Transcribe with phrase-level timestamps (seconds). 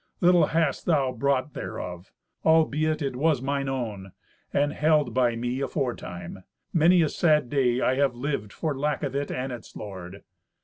[0.19, 2.11] Little hast thou brought thereof,
[2.43, 4.13] albeit it was mine own,
[4.51, 6.43] and held by me aforetime.
[6.73, 10.23] Many a sad day I have lived for lack of it and its lord."